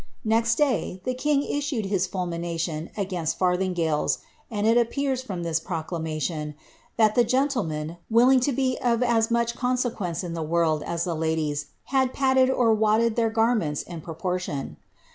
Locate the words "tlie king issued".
1.05-1.85